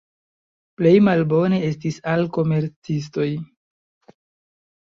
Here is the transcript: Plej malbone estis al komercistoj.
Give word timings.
Plej 0.79 0.93
malbone 1.07 1.59
estis 1.67 1.99
al 2.13 2.25
komercistoj. 2.39 3.29